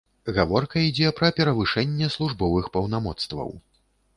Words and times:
Гаворка 0.35 0.77
ідзе 0.85 1.11
пра 1.19 1.29
перавышэнне 1.39 2.09
службовых 2.15 2.73
паўнамоцтваў. 2.79 3.55